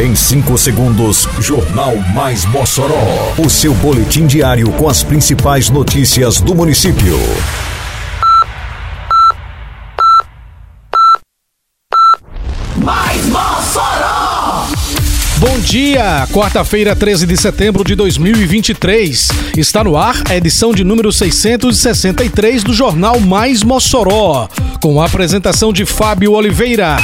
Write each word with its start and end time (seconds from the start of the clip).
Em 0.00 0.14
5 0.14 0.56
segundos, 0.56 1.28
Jornal 1.40 1.94
Mais 2.14 2.46
Mossoró. 2.46 3.34
O 3.36 3.50
seu 3.50 3.74
boletim 3.74 4.26
diário 4.26 4.72
com 4.72 4.88
as 4.88 5.02
principais 5.02 5.68
notícias 5.68 6.40
do 6.40 6.54
município. 6.54 7.18
Mais 12.78 13.26
Mossoró! 13.26 14.68
Bom 15.36 15.58
dia, 15.58 16.26
quarta-feira, 16.32 16.96
13 16.96 17.26
de 17.26 17.36
setembro 17.36 17.84
de 17.84 17.94
2023. 17.94 19.28
Está 19.58 19.84
no 19.84 19.98
ar 19.98 20.16
a 20.30 20.34
edição 20.34 20.72
de 20.72 20.82
número 20.82 21.12
663 21.12 22.64
do 22.64 22.72
Jornal 22.72 23.20
Mais 23.20 23.62
Mossoró, 23.62 24.48
com 24.80 24.98
a 24.98 25.04
apresentação 25.04 25.74
de 25.74 25.84
Fábio 25.84 26.32
Oliveira. 26.32 26.96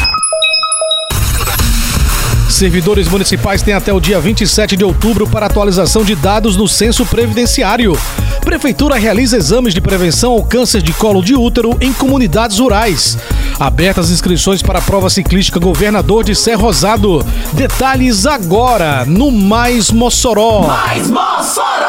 Servidores 2.56 3.06
municipais 3.06 3.60
têm 3.60 3.74
até 3.74 3.92
o 3.92 4.00
dia 4.00 4.18
27 4.18 4.78
de 4.78 4.82
outubro 4.82 5.28
para 5.28 5.44
atualização 5.44 6.02
de 6.02 6.16
dados 6.16 6.56
no 6.56 6.66
censo 6.66 7.04
previdenciário. 7.04 7.92
Prefeitura 8.40 8.96
realiza 8.96 9.36
exames 9.36 9.74
de 9.74 9.80
prevenção 9.82 10.32
ao 10.32 10.42
câncer 10.42 10.80
de 10.80 10.90
colo 10.94 11.22
de 11.22 11.34
útero 11.34 11.76
em 11.82 11.92
comunidades 11.92 12.58
rurais. 12.58 13.18
Abertas 13.60 14.10
inscrições 14.10 14.62
para 14.62 14.78
a 14.78 14.82
prova 14.82 15.10
ciclística 15.10 15.60
Governador 15.60 16.24
de 16.24 16.34
Ser 16.34 16.54
Rosado. 16.54 17.22
Detalhes 17.52 18.24
agora 18.24 19.04
no 19.04 19.30
Mais 19.30 19.90
Mossoró. 19.90 20.62
Mais 20.62 21.10
Mossoró! 21.10 21.85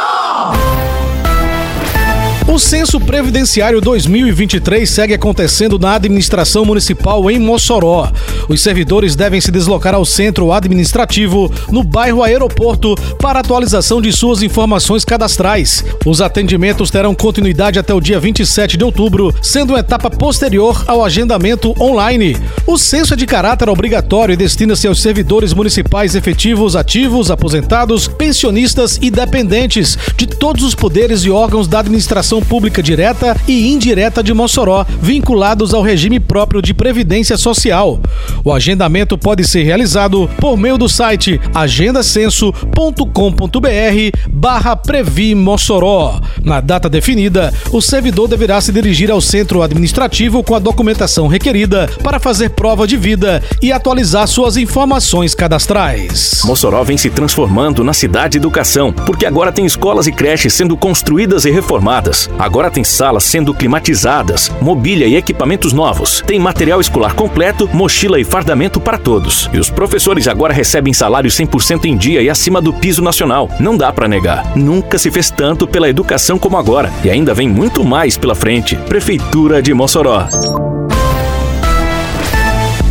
O 2.57 2.59
Censo 2.59 2.99
Previdenciário 2.99 3.79
2023 3.79 4.89
segue 4.89 5.13
acontecendo 5.13 5.77
na 5.77 5.93
administração 5.93 6.65
municipal 6.65 7.29
em 7.29 7.37
Mossoró. 7.37 8.11
Os 8.49 8.61
servidores 8.61 9.15
devem 9.15 9.39
se 9.39 9.51
deslocar 9.51 9.93
ao 9.93 10.03
centro 10.03 10.51
administrativo, 10.51 11.51
no 11.69 11.83
bairro 11.83 12.23
Aeroporto, 12.23 12.95
para 13.21 13.41
atualização 13.41 14.01
de 14.01 14.11
suas 14.11 14.41
informações 14.41 15.05
cadastrais. 15.05 15.85
Os 16.03 16.19
atendimentos 16.19 16.89
terão 16.89 17.13
continuidade 17.13 17.77
até 17.77 17.93
o 17.93 18.01
dia 18.01 18.19
27 18.19 18.75
de 18.75 18.83
outubro, 18.83 19.31
sendo 19.39 19.73
uma 19.73 19.79
etapa 19.79 20.09
posterior 20.09 20.83
ao 20.87 21.05
agendamento 21.05 21.75
online. 21.79 22.35
O 22.65 22.75
censo 22.75 23.13
é 23.13 23.17
de 23.17 23.27
caráter 23.27 23.69
obrigatório 23.69 24.33
e 24.33 24.37
destina-se 24.37 24.87
aos 24.87 24.99
servidores 24.99 25.53
municipais 25.53 26.15
efetivos, 26.15 26.75
ativos, 26.75 27.29
aposentados, 27.29 28.07
pensionistas 28.07 28.97
e 28.99 29.11
dependentes 29.11 29.95
de 30.17 30.25
todos 30.25 30.63
os 30.63 30.73
poderes 30.73 31.21
e 31.21 31.29
órgãos 31.29 31.67
da 31.67 31.81
administração 31.81 32.41
pública 32.47 32.81
direta 32.81 33.35
e 33.47 33.71
indireta 33.71 34.23
de 34.23 34.33
Mossoró, 34.33 34.85
vinculados 35.01 35.73
ao 35.73 35.81
regime 35.81 36.19
próprio 36.19 36.61
de 36.61 36.73
previdência 36.73 37.37
social. 37.37 37.99
O 38.43 38.53
agendamento 38.53 39.17
pode 39.17 39.47
ser 39.47 39.63
realizado 39.63 40.29
por 40.39 40.57
meio 40.57 40.77
do 40.77 40.87
site 40.87 41.39
agendacenso.com.br 41.53 44.17
barra 44.29 44.75
Previ 44.75 45.35
Mossoró. 45.35 46.19
Na 46.43 46.61
data 46.61 46.89
definida, 46.89 47.53
o 47.71 47.81
servidor 47.81 48.27
deverá 48.27 48.61
se 48.61 48.71
dirigir 48.71 49.11
ao 49.11 49.19
centro 49.19 49.61
administrativo 49.61 50.43
com 50.43 50.55
a 50.55 50.59
documentação 50.59 51.27
requerida 51.27 51.89
para 52.01 52.19
fazer 52.19 52.51
prova 52.51 52.87
de 52.87 52.95
vida 52.95 53.43
e 53.61 53.71
atualizar 53.71 54.27
suas 54.27 54.57
informações 54.57 55.35
cadastrais. 55.35 56.41
Mossoró 56.45 56.83
vem 56.83 56.97
se 56.97 57.09
transformando 57.09 57.83
na 57.83 57.93
cidade 57.93 58.33
de 58.33 58.37
educação, 58.37 58.91
porque 58.91 59.25
agora 59.25 59.51
tem 59.51 59.65
escolas 59.65 60.07
e 60.07 60.11
creches 60.11 60.53
sendo 60.53 60.77
construídas 60.77 61.45
e 61.45 61.51
reformadas. 61.51 62.26
Agora 62.37 62.71
tem 62.71 62.83
salas 62.83 63.23
sendo 63.23 63.53
climatizadas, 63.53 64.51
mobília 64.61 65.07
e 65.07 65.15
equipamentos 65.15 65.73
novos. 65.73 66.23
Tem 66.25 66.39
material 66.39 66.79
escolar 66.79 67.13
completo, 67.15 67.69
mochila 67.73 68.19
e 68.19 68.23
fardamento 68.23 68.79
para 68.79 68.97
todos. 68.97 69.49
E 69.53 69.59
os 69.59 69.69
professores 69.69 70.27
agora 70.27 70.53
recebem 70.53 70.93
salário 70.93 71.29
100% 71.29 71.85
em 71.85 71.97
dia 71.97 72.21
e 72.21 72.29
acima 72.29 72.61
do 72.61 72.73
piso 72.73 73.01
nacional. 73.01 73.49
Não 73.59 73.75
dá 73.75 73.91
para 73.91 74.07
negar. 74.07 74.55
Nunca 74.55 74.97
se 74.97 75.11
fez 75.11 75.29
tanto 75.29 75.67
pela 75.67 75.89
educação 75.89 76.37
como 76.37 76.57
agora. 76.57 76.91
E 77.03 77.09
ainda 77.09 77.33
vem 77.33 77.49
muito 77.49 77.83
mais 77.83 78.17
pela 78.17 78.35
frente. 78.35 78.75
Prefeitura 78.75 79.61
de 79.61 79.73
Mossoró. 79.73 80.27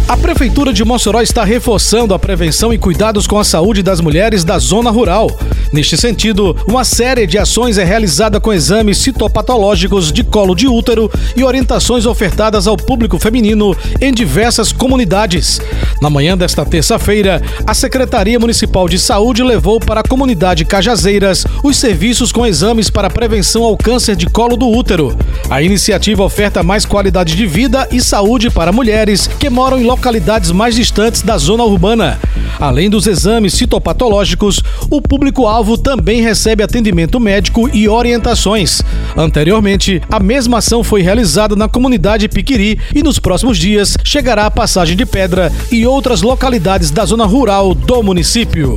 A 0.09 0.17
Prefeitura 0.17 0.73
de 0.73 0.85
Mossoró 0.85 1.21
está 1.21 1.43
reforçando 1.43 2.15
a 2.15 2.19
prevenção 2.19 2.73
e 2.73 2.79
cuidados 2.79 3.27
com 3.27 3.41
a 3.41 3.45
saúde 3.45 3.83
das 3.83 4.01
mulheres 4.01 4.45
da 4.45 4.57
zona 4.57 4.89
rural. 4.89 5.29
Neste 5.73 5.97
sentido, 5.97 6.57
uma 6.69 6.85
série 6.85 7.27
de 7.27 7.37
ações 7.37 7.77
é 7.77 7.83
realizada 7.83 8.39
com 8.39 8.53
exames 8.53 8.99
citopatológicos 8.99 10.13
de 10.13 10.23
colo 10.23 10.55
de 10.55 10.69
útero 10.69 11.11
e 11.37 11.43
orientações 11.43 12.07
ofertadas 12.07 12.69
ao 12.69 12.77
público 12.77 13.19
feminino 13.19 13.77
em 14.01 14.15
diversas 14.15 14.71
comunidades. 14.71 15.61
Na 16.01 16.09
manhã 16.09 16.39
desta 16.39 16.65
terça-feira, 16.65 17.43
a 17.67 17.75
Secretaria 17.75 18.39
Municipal 18.39 18.89
de 18.89 19.01
Saúde 19.01 19.43
levou 19.43 19.81
para 19.81 20.03
a 20.03 20.09
comunidade 20.09 20.65
Cajazeiras 20.65 21.45
os 21.65 21.77
serviços 21.77 22.31
com 22.31 22.47
exames 22.47 22.89
para 22.89 23.11
prevenção 23.11 23.65
ao 23.65 23.77
câncer 23.77 24.15
de 24.15 24.27
colo 24.27 24.57
do 24.57 24.69
útero. 24.69 25.17
A 25.51 25.63
iniciativa 25.63 26.23
oferta 26.23 26.63
mais 26.63 26.85
qualidade 26.85 27.35
de 27.35 27.47
vida 27.47 27.89
e 27.91 28.01
saúde 28.01 28.51
para 28.51 28.73
mulheres 28.73 29.27
que 29.27 29.51
moram 29.51 29.81
em 29.81 29.85
localidades 29.97 30.51
mais 30.51 30.75
distantes 30.75 31.23
da 31.23 31.39
zona 31.39 31.65
urbana. 31.65 32.19
Além 32.61 32.91
dos 32.91 33.07
exames 33.07 33.55
citopatológicos, 33.55 34.63
o 34.91 35.01
público-alvo 35.01 35.79
também 35.79 36.21
recebe 36.21 36.63
atendimento 36.63 37.19
médico 37.19 37.69
e 37.73 37.89
orientações. 37.89 38.83
Anteriormente, 39.17 40.03
a 40.11 40.21
mesma 40.21 40.59
ação 40.59 40.85
foi 40.85 41.01
realizada 41.01 41.57
na 41.57 41.67
comunidade 41.67 42.29
Piquiri 42.29 42.79
e 42.95 43.03
nos 43.03 43.19
próximos 43.19 43.59
dias 43.59 43.97
chegará 44.05 44.47
a 44.47 44.51
Passagem 44.51 44.97
de 44.97 45.07
Pedra 45.07 45.51
e 45.73 45.87
outras 45.87 46.21
localidades 46.21 46.91
da 46.91 47.05
zona 47.07 47.25
rural 47.25 47.75
do 47.75 48.03
município. 48.03 48.77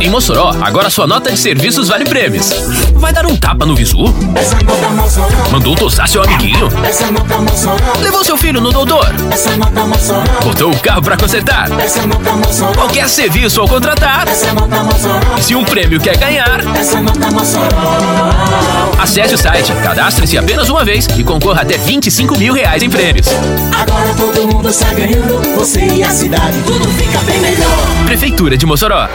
Em 0.00 0.10
Mossoró, 0.10 0.54
agora 0.60 0.90
sua 0.90 1.06
nota 1.06 1.30
de 1.32 1.38
serviços 1.38 1.88
vale 1.88 2.04
prêmios. 2.04 2.50
Vai 2.94 3.12
dar 3.12 3.26
um 3.26 3.36
tapa 3.36 3.66
no 3.66 3.74
visu? 3.74 4.04
Mandou 5.50 5.74
tosar 5.74 6.08
seu 6.08 6.22
amiguinho? 6.22 6.68
Levou 8.00 8.24
seu 8.24 8.36
filho 8.36 8.60
no 8.60 8.70
doutor? 8.70 9.06
Botou 10.42 10.70
o 10.70 10.78
carro 10.78 11.02
pra 11.02 11.16
consertar? 11.16 11.68
Qualquer 12.74 13.08
serviço 13.08 13.60
ao 13.60 13.68
contratar? 13.68 14.26
E 15.38 15.42
se 15.42 15.54
um 15.54 15.64
prêmio 15.64 16.00
quer 16.00 16.16
ganhar? 16.16 16.60
Acesse 18.98 19.34
o 19.34 19.38
site, 19.38 19.72
cadastre-se 19.82 20.36
apenas 20.38 20.68
uma 20.68 20.84
vez 20.84 21.06
e 21.16 21.24
concorra 21.24 21.62
até 21.62 21.76
25 21.76 22.38
mil 22.38 22.52
reais 22.52 22.82
em 22.82 22.90
prêmios. 22.90 23.28
Agora 23.72 24.14
todo 24.14 24.52
mundo 24.52 24.68
está 24.68 24.92
ganhando, 24.92 25.40
você 25.56 25.80
e 25.80 26.02
a 26.02 26.10
cidade, 26.10 26.56
tudo 26.66 26.88
fica 26.88 27.18
bem 27.20 27.40
melhor. 27.40 28.06
Prefeitura 28.06 28.56
de 28.56 28.66
Mossoró. 28.66 29.08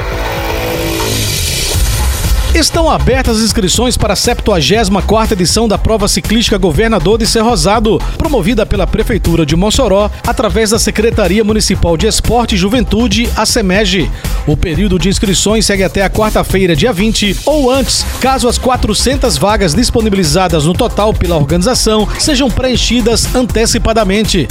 Estão 2.55 2.87
abertas 2.87 3.37
as 3.37 3.43
inscrições 3.43 3.97
para 3.97 4.13
a 4.13 4.15
74ª 4.15 5.31
edição 5.31 5.67
da 5.67 5.75
Prova 5.75 6.07
Ciclística 6.07 6.55
Governador 6.55 7.17
de 7.17 7.25
Ser 7.25 7.41
Rosado, 7.41 7.99
promovida 8.15 8.63
pela 8.63 8.85
Prefeitura 8.85 9.43
de 9.43 9.55
Mossoró 9.55 10.11
através 10.25 10.69
da 10.69 10.77
Secretaria 10.77 11.43
Municipal 11.43 11.97
de 11.97 12.05
Esporte 12.05 12.53
e 12.53 12.57
Juventude, 12.57 13.27
a 13.35 13.43
SEMEG. 13.43 14.07
O 14.45 14.55
período 14.55 14.99
de 14.99 15.09
inscrições 15.09 15.65
segue 15.65 15.83
até 15.83 16.03
a 16.03 16.09
quarta-feira, 16.11 16.75
dia 16.75 16.93
20, 16.93 17.39
ou 17.47 17.71
antes, 17.71 18.05
caso 18.21 18.47
as 18.47 18.59
400 18.59 19.35
vagas 19.35 19.73
disponibilizadas 19.73 20.65
no 20.65 20.73
total 20.73 21.11
pela 21.11 21.37
organização 21.37 22.07
sejam 22.19 22.51
preenchidas 22.51 23.33
antecipadamente. 23.33 24.47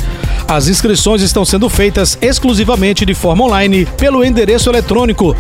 As 0.49 0.67
inscrições 0.67 1.23
estão 1.23 1.45
sendo 1.45 1.69
feitas 1.69 2.19
exclusivamente 2.21 3.07
de 3.07 3.15
forma 3.15 3.45
online 3.45 3.87
pelo 3.97 4.25
endereço 4.25 4.69
eletrônico 4.69 5.37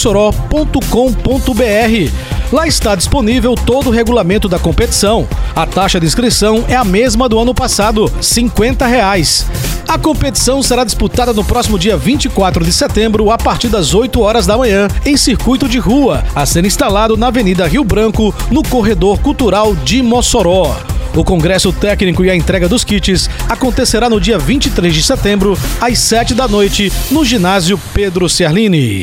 provaciclística.prefeiturademossoró.com.br. 0.00 2.52
Lá 2.52 2.66
está 2.66 2.96
disponível 2.96 3.54
todo 3.54 3.88
o 3.88 3.92
regulamento 3.92 4.48
da 4.48 4.58
competição. 4.58 5.28
A 5.54 5.66
taxa 5.66 6.00
de 6.00 6.06
inscrição 6.06 6.64
é 6.66 6.74
a 6.74 6.84
mesma 6.84 7.28
do 7.28 7.38
ano 7.38 7.54
passado, 7.54 8.10
50 8.20 8.86
reais. 8.86 9.46
A 9.86 9.98
competição 9.98 10.62
será 10.62 10.84
disputada 10.84 11.32
no 11.32 11.44
próximo 11.44 11.78
dia 11.78 11.96
24 11.96 12.64
de 12.64 12.72
setembro, 12.72 13.30
a 13.30 13.38
partir 13.38 13.68
das 13.68 13.94
8 13.94 14.20
horas 14.20 14.46
da 14.46 14.56
manhã, 14.56 14.88
em 15.04 15.16
circuito 15.16 15.68
de 15.68 15.78
rua, 15.78 16.24
a 16.34 16.46
ser 16.46 16.64
instalado 16.64 17.16
na 17.16 17.28
Avenida 17.28 17.66
Rio 17.66 17.84
Branco, 17.84 18.34
no 18.50 18.62
Corredor 18.62 19.20
Cultural 19.20 19.74
de 19.76 20.02
Mossoró. 20.02 20.76
O 21.14 21.24
congresso 21.24 21.72
técnico 21.72 22.24
e 22.24 22.30
a 22.30 22.36
entrega 22.36 22.68
dos 22.68 22.84
kits 22.84 23.28
acontecerá 23.48 24.08
no 24.08 24.20
dia 24.20 24.38
23 24.38 24.94
de 24.94 25.02
setembro, 25.02 25.58
às 25.80 25.98
7 25.98 26.34
da 26.34 26.46
noite, 26.46 26.92
no 27.10 27.24
ginásio 27.24 27.78
Pedro 27.92 28.28
Ciarlini. 28.28 29.02